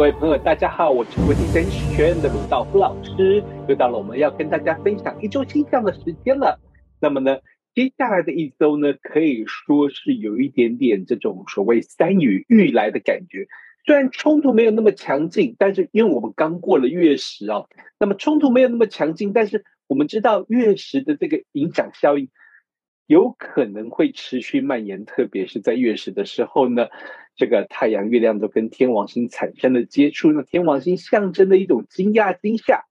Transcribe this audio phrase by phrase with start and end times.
[0.00, 6.58] 各位朋友，大家好，我是国际生学院的鲁道夫老师，又到了我们要跟大家分享一周星象的时间了。
[7.02, 7.36] 那么呢，
[7.74, 13.46] 接下来的一周呢，可以说是有一点点这种所谓山雨欲来的感觉。
[13.84, 17.66] 虽然冲突没有那么强劲，但是因为我们刚过了月食啊，
[17.98, 22.30] 那么冲突没有那么强劲，但是我们知道月食的这个影响效应。
[23.06, 26.86] 有可能会持续蔓延，特别是在月食的时候呢，
[27.40, 30.30] 这个太阳、月亮都跟天王星产生了接触。
[30.30, 32.84] 那天王星象征的一种惊讶惊吓，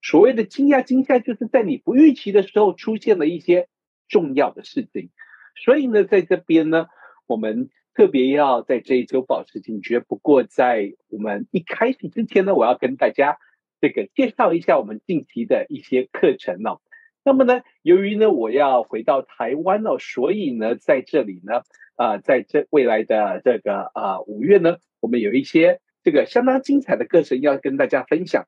[0.00, 3.66] 所谓的惊讶惊吓，就是在你不预期的时候出现了一些
[4.06, 5.10] 重要的事情。
[5.56, 6.86] 所以呢，在这边呢，
[7.26, 9.98] 我们特别要在这一周保持警觉。
[9.98, 13.38] 不过，在我们一开始之前呢，我要跟大家
[13.80, 16.80] 这个介绍一下我们近期的一些课程哦。
[17.26, 21.62] 那么呢，由于呢我要回到台湾了，所以呢在这里呢，
[21.96, 28.46] 啊、在这未来的这个啊五月呢，我们有一些这个相当精彩的课程要跟大家分享。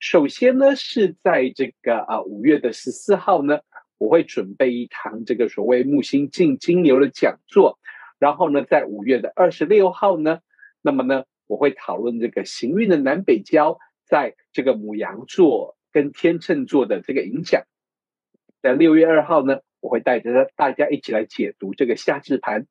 [0.00, 3.60] 首先呢是在这个啊五月的十四号呢，
[3.96, 7.78] 我会准备一堂这个所谓木星进金牛的讲座。
[8.18, 10.40] 然后呢，在五月的二十六号呢，
[10.82, 17.62] 那么呢我会讨论这个行运的南北交在这个母羊座跟天秤座的这个影响。
[18.62, 22.66] 在六月二号呢，我会带着大家一起来解读这个夏至盘。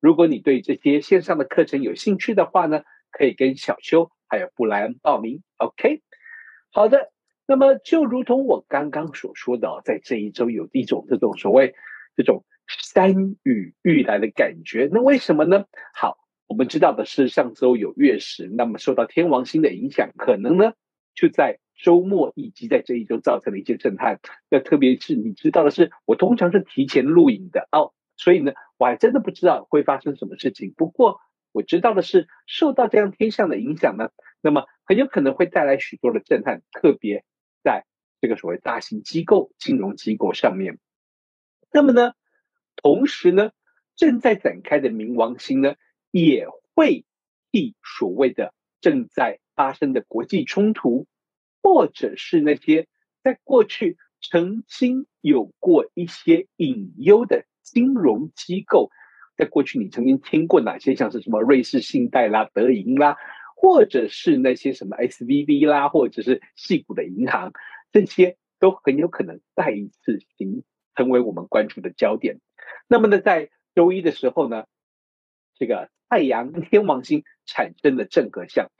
[0.00, 5.42] 如果你对这些线上的课程有兴趣的话呢，可以跟小邱还有布莱恩报名。
[5.56, 6.02] OK，
[6.70, 7.10] 好的。
[7.48, 11.74] 那么就如同我刚刚所说的，在这一周有一种这种所谓
[12.16, 14.88] 这种山雨欲来的感觉。
[14.92, 15.64] 那为什么呢？
[15.94, 20.72] 好，我们知道的是上周有月食，那么受到天王星的影响，可能呢
[21.14, 21.58] 就在。
[21.76, 30.72] 周末以及在这一周造成了一些震撼，那特别是你知道的是，我通常是提前录影的哦，所以呢，我还真的不知道会发生什么事情。
[30.76, 31.20] 不过
[31.52, 37.24] 我知道的是，受到这样天象的影响呢，那么很有可能会带来许多的震撼，特别
[37.62, 37.84] 在
[38.20, 40.78] 这个所谓大型机构、金融机构上面。
[41.70, 42.12] 那么呢，
[42.76, 43.50] 同时呢，
[43.96, 45.74] 正在展开的冥王星呢，
[46.10, 47.04] 也会
[47.52, 51.06] 替所谓的正在发生的国际冲突。
[51.66, 52.86] 或者是那些
[53.24, 58.92] 在过去曾经有过一些隐忧的金融机构，
[59.36, 60.94] 在过去你曾经听过哪些？
[60.94, 63.16] 像是什么瑞士信贷啦、德银啦，
[63.56, 67.52] 或者是那些什么 SVB 啦，或者是矽谷的银行，
[67.90, 70.62] 这些都很有可能再一次形
[70.94, 72.38] 成为我们关注的焦点。
[72.86, 74.66] 那么呢，在周一的时候呢，
[75.56, 78.70] 这个太阳天王星产生了正合相。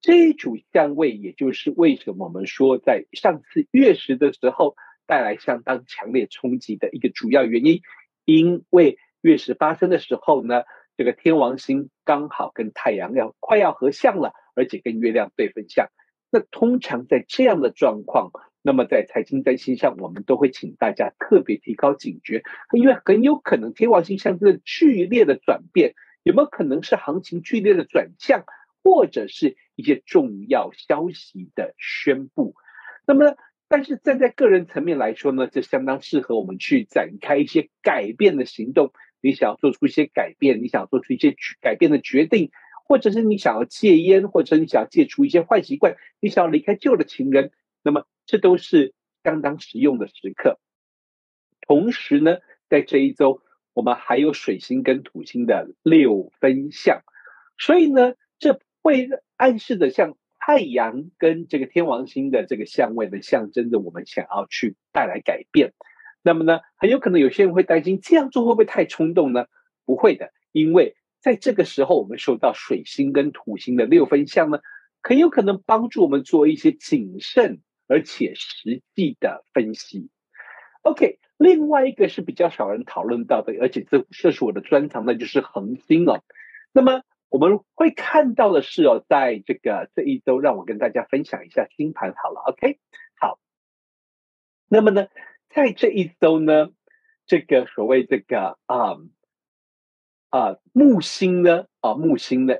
[0.00, 4.74] 这一组相位，也就是为什么我们说在上次月食的时候
[5.06, 7.82] 带来相当强烈冲击的一个主要原因。
[8.24, 10.62] 因为月食发生的时候呢，
[10.96, 15.88] 这个天王星刚好跟太阳要快要合相了，而且跟月亮对分相。
[16.30, 18.30] 那通常在这样的状况，
[18.62, 28.44] 那么在财经占星上，我们都会请大家特别提高警觉，因为很有可能天王星象征剧烈的转变，有没有可能是行情剧烈的转向？
[28.82, 32.54] 或者是一些重要消息的宣布，
[33.06, 33.36] 那么，
[33.68, 38.92] 但是站在个人层面来说呢，这相当适合我们去展开一些改变的行动。
[39.22, 42.50] 你想要做出一些改变，你想要做出一些改变的决定，
[42.86, 47.52] 或者是你想要戒烟，或者你想要戒除一些坏习惯，你想要离开旧的情人，
[47.82, 50.58] 那么这都是相当实用的时刻。
[51.60, 52.38] 同时呢，
[52.70, 53.42] 在这一周，
[53.74, 57.02] 我们还有水星跟土星的六分相，
[57.58, 58.14] 所以呢，
[58.82, 65.74] 会暗示着像太阳跟这个天王星的这个相位呢，象征着我们想要去带来改变。
[66.22, 69.46] 那么呢，很有可能有些人会担心这样做会不会太冲动呢？
[69.84, 74.60] 不会的，因为在这个时候我们受到水星跟土星的六分相呢，
[75.02, 80.08] 很有可能帮助我们做一些谨慎而且实际的分析。
[80.82, 86.22] OK，另外一个是比较少人讨论到的，而且这这是我的专长，那就是恒星哦。
[86.72, 87.02] 那么。
[87.30, 92.80] 我们会看到的是哦，在这个这一周，让我跟大家分享一下星盘好了，OK？
[93.20, 93.38] 好，
[94.68, 95.06] 那么呢，
[95.48, 96.70] 在这一周呢，
[97.26, 98.96] 这个所谓这个啊
[100.30, 102.56] 啊木星呢啊木星呢，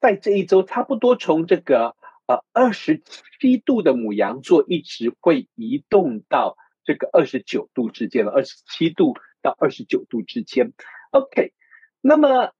[0.00, 1.96] 在这一周差不多从这个
[2.26, 3.02] 呃二十
[3.40, 10.72] 七度的母羊座一直会移动到这个二十九度之间了，二十七度到二十九度之间
[11.10, 11.52] ，OK？
[12.00, 12.52] 那么。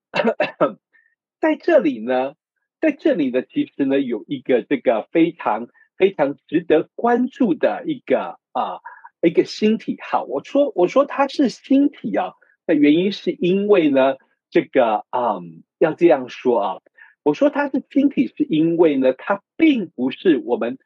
[1.40, 2.34] 在这里呢，
[2.80, 8.80] 在这里呢，其实呢，有一个这个非常非常值得关注的一个啊
[9.22, 9.96] 一个星体。
[10.02, 12.32] 好，我说我说它是星体啊，
[12.66, 14.16] 那原因是因为呢，
[14.50, 16.78] 这个嗯，要这样说啊，
[17.22, 20.78] 我说它是星体，是因为呢，它并不是我们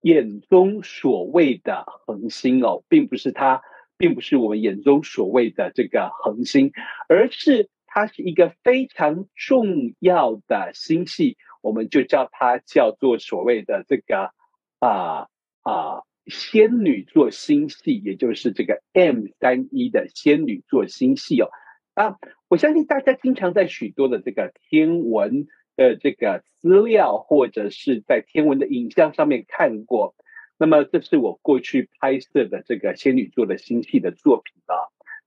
[0.00, 3.60] 眼中所谓的恒星哦，并不是它，
[3.98, 6.72] 并不是我们眼中所谓的这个恒星，
[7.08, 14.30] 而是它是一个非常重要的星系，我们就叫它叫做所谓的这个
[14.78, 15.26] 啊
[15.62, 21.48] 啊仙女座星系，也就是这个 M 三一的仙女座星系哦。
[21.94, 22.16] 啊，
[22.48, 30.14] 我相信大家经常在许多的这个天文的这个资料，或者是在天文的影像上面看过。
[30.58, 34.74] 那么，这是我过去拍摄的这个仙女座的星系的作品啊。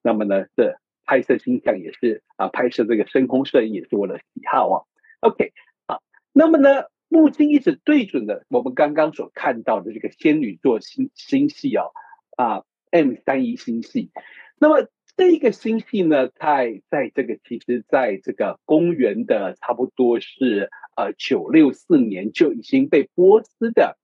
[0.01, 0.77] 那么呢，这
[1.11, 4.85] 拍摄星象也是啊，拍摄这个深空摄影也是我的喜好啊。
[5.19, 5.51] OK，
[5.85, 11.91] 好，那么呢，木星一直对准的我们刚刚所看到的这个仙女座星星系哦，
[12.37, 14.09] 啊，M 三一星系。
[14.57, 14.87] 那么
[15.17, 23.97] 这个星系呢，在在这个其实在这个公元的差不多是呃九六四年就已经被波斯的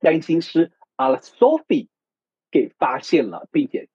[0.00, 1.88] 占星师阿拉索菲
[2.50, 3.88] 给发现了，并且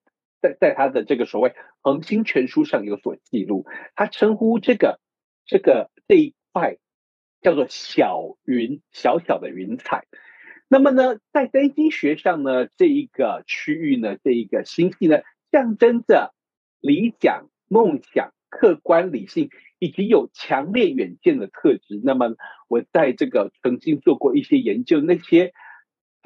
[0.48, 3.66] 在在他的这个所谓恒星全书上有所记录。
[3.94, 5.00] 他称呼这个
[5.44, 6.76] 这个这一块
[7.40, 10.06] 叫做小云，小小的云彩。
[10.68, 15.20] 那么呢，在占星学上呢，这一个区域呢，这一个星系呢。
[15.52, 16.34] 象征着
[16.80, 22.00] 理想、梦想、客观、理性，以及有强烈远见的特质。
[22.02, 22.34] 那么，
[22.68, 25.54] 我在这个曾经做过一些研究，那些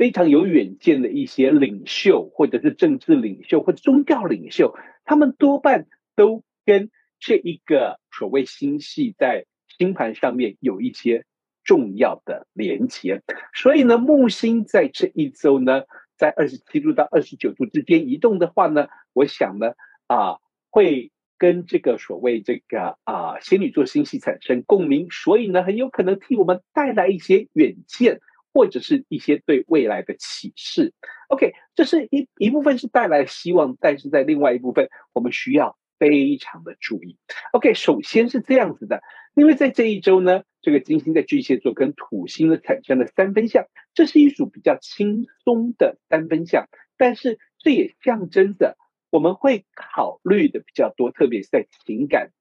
[0.00, 4.74] 非常有远见的一些领袖，或者是政治领袖，或者宗教领袖，
[5.04, 9.44] 他们多半都跟这一个所谓星系在
[9.76, 11.26] 星盘上面有一些
[11.64, 13.20] 重要的连接。
[13.52, 15.82] 所以呢，木星在这一周呢。
[16.16, 19.72] 在二十七度到二十九度之间移动的话呢，我想呢，
[20.06, 20.36] 啊，
[20.68, 28.20] 会跟这个所谓这个啊仙女座星系产生共鸣，所以呢，很有可能替我们带来一些远见，
[28.52, 30.92] 或者是一些对未来的启示。
[31.28, 37.16] OK，这是一一部分是带来希望，但是在另外一部分，我们需要非常的注意。
[37.52, 39.02] OK，首先是这样子的。
[39.34, 43.64] 因为在这一周呢，这个金星在巨蟹座跟土星呢产生了三分相，
[43.94, 46.68] 这是一组比较轻松的三分相，
[46.98, 48.76] 但是这也象征着
[49.08, 52.32] 我们会考虑的比较多，特别是在情感、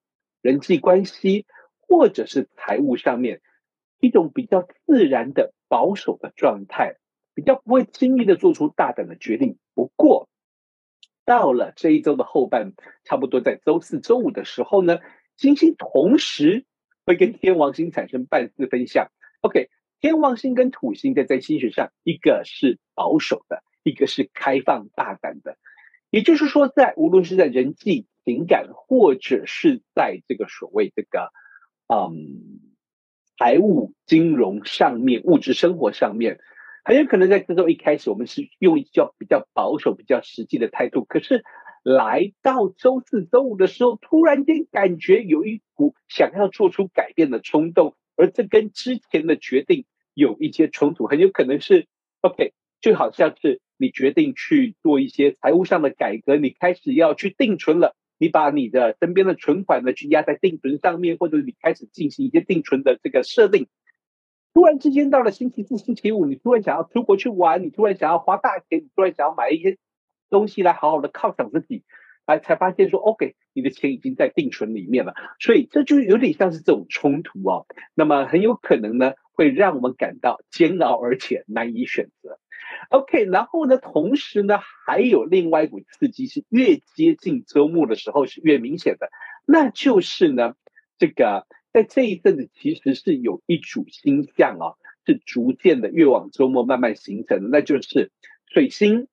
[0.41, 1.45] 人际关系
[1.79, 3.39] 或者是财务上面，
[3.99, 6.95] 一种比较自然的保守的状态，
[7.33, 9.57] 比较不会轻易的做出大胆的决定。
[9.73, 10.27] 不过
[11.25, 12.73] 到了这一周的后半，
[13.03, 14.99] 差不多在周四周五的时候呢，
[15.35, 16.65] 金星同时。
[17.05, 19.07] 会跟天王星产生半四分相
[19.41, 25.57] ，OK，天王星跟土星在在星学上，一个是保守的，一个是开放大胆的，
[26.11, 31.31] 也就是说，在无论是在人际情感，或者是在这个所谓这个，
[31.87, 32.68] 嗯，
[33.39, 36.39] 财务金融上面，物质生活上面，
[36.83, 41.43] 很有可能在这周一开始，我们是用一较比较保守、比较实际的态度，可是。
[41.81, 51.87] 来到周四周五的时候，突然间感觉有一股想要做出改变的冲动，而这跟之前的决定有一些冲突，很有可能是
[52.19, 52.51] OK，
[52.81, 63.67] 就好像是你决定去做一些财务上的改革，你开始要去定存了，你把你的身边的存款呢去压在定存上面，或者你开始进行一些定存的这个设定，
[64.53, 69.79] 突然之间到了星期四、星期五，你突然想要出国去玩，你突然想要花大钱，你突然想要买一些。
[70.31, 71.83] 东西来好好的犒赏自己，
[72.27, 77.65] 来才发现说，OK，你的钱已经在定存里面了，所以这就有点像是这种冲突哦。
[77.95, 82.37] 那么很有可能呢，会让我们感到煎熬，而且难以选择。
[82.89, 89.09] OK，然后呢，同时呢，还有另外一股刺激是越接近周末的时候是越明显的，
[89.45, 90.55] 那就是呢，
[90.97, 98.11] 这个在这一阵子其实是有一组星象哦，是逐渐的越往周末慢慢形成的，那就是
[98.47, 99.07] 水星。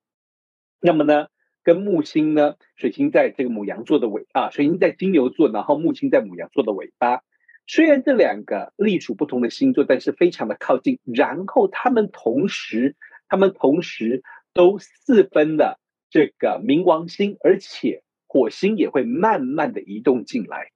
[0.80, 1.26] 那么呢，
[1.64, 7.22] 跟木星呢，水星在这个母羊座的尾啊，水星在金牛座，然后木星在母羊座的尾巴。
[7.66, 11.00] 虽然这两个隶属不同的星座，但是非常的靠近。
[11.04, 12.94] 然后他们同时，
[13.28, 15.80] 他们同时都四分了
[16.10, 20.70] 这个冥王星，而且火星也会慢慢的移动进来。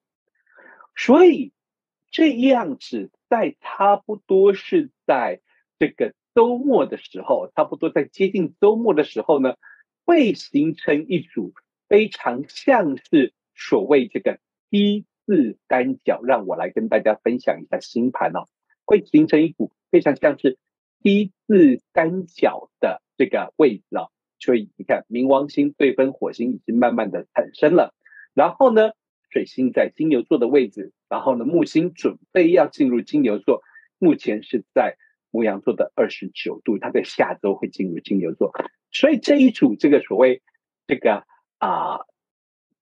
[0.96, 1.52] 所以
[2.10, 5.40] 这样子，在差不多是在
[5.78, 9.54] 这个周末的时候，差不多在接近周末的时候呢。
[10.06, 11.52] 会形成一组
[11.88, 18.48] 非常像是所谓这个 T 字单角，让我来跟大家分享一下星盘哦。
[18.84, 20.58] 会形成一股非常像是
[21.02, 24.10] T 字三角的这个位置哦。
[24.38, 27.94] 所以你看，冥王星对分火星已经慢慢的产生了，
[28.32, 28.92] 然后呢，
[29.28, 33.62] 水星在金牛座的位置然后呢，木星准备要进入金牛座，
[33.98, 34.96] 目前是在
[35.30, 38.52] 牧羊座的二十九度，它在下周会进入金牛座，
[38.90, 40.40] 所以这一组这个所谓
[40.86, 41.24] 这个
[41.58, 42.00] 啊、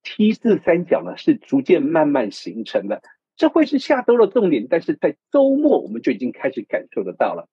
[0.05, 3.03] T 字三角呢，是逐渐慢慢形成的，
[3.37, 7.49] 这会是下周的重点，但是在周末我们就已经开始感受得到了，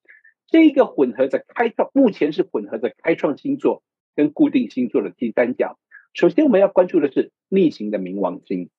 [0.48, 3.82] 这一个混合着开创，目前是混合着开创星座
[4.14, 5.78] 跟固定星座的 T 三角。
[6.14, 8.70] 首先我们要关注的是逆行的冥王星。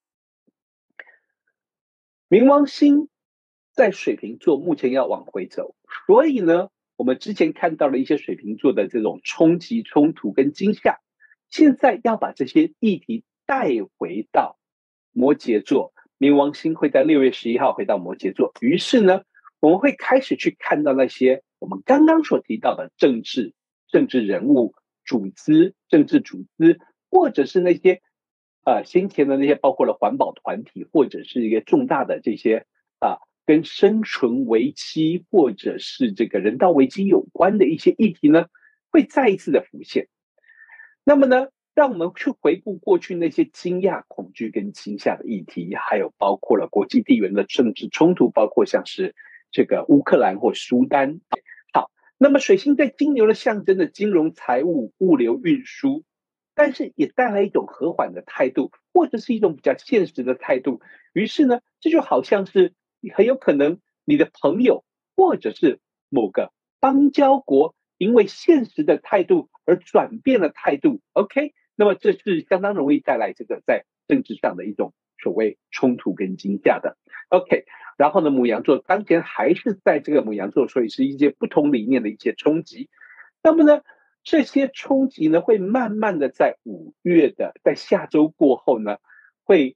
[2.30, 3.10] 冥王星
[3.74, 11.00] 在水瓶座，目前要往回走，所以呢，我们之前看到了一些水瓶座的这种冲击、冲突跟惊吓，
[11.50, 14.58] 现在要把这些议题带回到
[15.12, 15.94] 摩羯座。
[16.18, 19.22] 冥王星会在六月十一号回到摩羯座，于是呢，
[19.60, 23.54] 我们会开始去看到那些我们刚刚所提到的政治、
[23.88, 24.74] 政治人物、
[25.06, 28.02] 组织、政治组织，或者是那些。
[28.70, 32.66] 呃，先前的那些包括了环保团体，或者是一个重大的这些
[33.00, 38.48] 啊，跟生存危机或者是这个人道危机有关的一些议题呢，
[38.92, 40.10] 会再一次的浮现。
[41.06, 49.16] 那么呢，让我们去回顾过去那些惊讶、恐惧跟惊吓的议题，还有包括了国际地缘的政治冲突，包括像是
[49.50, 51.22] 这个乌克兰或苏丹。
[52.18, 56.04] 那么水星在金牛的象征的金融、财务、物流、运输。
[56.60, 60.82] 但是也带来一种和缓的态度，或者是一种比较现实的态度。
[61.14, 62.74] 于是呢，这就好像是
[63.14, 64.84] 很有可能你的朋友，
[65.16, 71.00] 或者是某个邦交国，因为现实的态度而转变了态度。
[71.14, 76.98] OK，那么这是相当容易带来这个在政治上的一种所谓冲突跟惊吓的。
[77.30, 77.66] OK，
[77.98, 82.90] 然后呢，牡羊座当前还是在这个牡羊座，所以是一些不同理念的一些冲击。
[83.42, 83.82] 那么呢，
[84.24, 88.98] 这些冲击呢，会慢慢的在五月的，在下周过后呢，
[89.44, 89.76] 会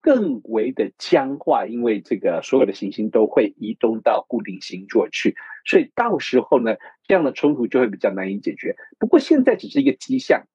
[0.00, 6.76] 更为的僵化，因为这个所有的行星都会移动到固定星座去，所以到时候呢，
[7.08, 8.76] 这样的冲突就会比较难以解决。
[9.00, 10.46] 不过现在只是一个迹象，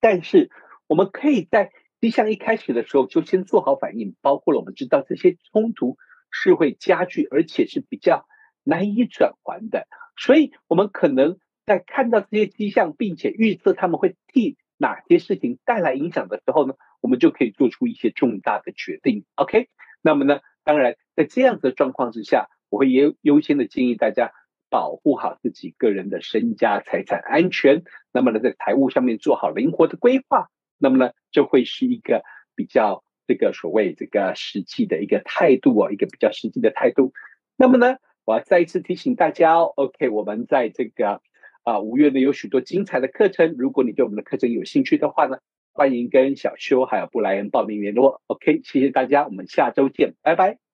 [0.00, 0.50] 但是
[0.88, 1.70] 我们可以在
[2.00, 5.96] 迹象一开始的时候就先做好反应，包括了我们知道这些冲突
[6.30, 8.26] 是会加剧，而且是比较
[8.64, 11.38] 难以转还的，所以我们可能。
[11.68, 19.26] 在看到这些迹象，并且预测他们会替哪些事情带来影响的时候呢，我们就可以做出一些重大的决定。
[19.34, 19.68] OK，
[20.00, 24.32] 那么呢，当然在这样子的状况之下，我会优优先的建议大家
[24.70, 27.82] 保护好自己个人的身家财产安全。
[28.12, 30.48] 那么呢，在财务上面做好灵活的规划。
[30.78, 32.22] 那么呢，就会是一个
[32.54, 37.12] 比较这个所谓这个实际的一个态度哦，一个比较实际的态度。
[37.56, 41.20] 那么呢，我要再一次提醒大家哦，OK，我们在这个。
[41.64, 45.36] 啊，五月呢有许多精彩的课程，如果你对我们的课程有兴趣的话呢，
[45.74, 48.22] 欢迎跟小邱还有布莱恩报名联络。
[48.26, 50.67] OK，谢谢大家，我们下周见，拜拜。